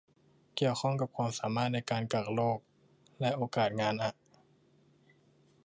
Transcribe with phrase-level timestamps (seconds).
[0.55, 2.59] เกี่ยวข้องกับความสามารถในการกักโรค
[3.19, 4.11] และโอกาสงานอะ